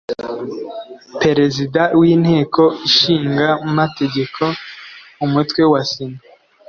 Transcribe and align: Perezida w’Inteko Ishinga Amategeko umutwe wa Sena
Perezida 1.21 1.81
w’Inteko 1.99 2.63
Ishinga 2.87 3.47
Amategeko 3.67 4.41
umutwe 5.25 5.61
wa 5.71 5.81
Sena 5.91 6.19